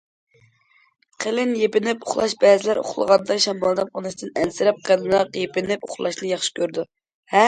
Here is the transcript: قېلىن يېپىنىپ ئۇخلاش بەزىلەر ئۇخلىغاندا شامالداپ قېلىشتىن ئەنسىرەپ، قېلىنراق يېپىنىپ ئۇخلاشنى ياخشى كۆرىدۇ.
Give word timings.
قېلىن 1.25 1.49
يېپىنىپ 1.57 2.07
ئۇخلاش 2.07 2.33
بەزىلەر 2.43 2.79
ئۇخلىغاندا 2.83 3.37
شامالداپ 3.45 3.91
قېلىشتىن 3.99 4.31
ئەنسىرەپ، 4.45 4.79
قېلىنراق 4.89 5.39
يېپىنىپ 5.41 5.85
ئۇخلاشنى 5.89 6.33
ياخشى 6.33 6.57
كۆرىدۇ. 6.61 6.87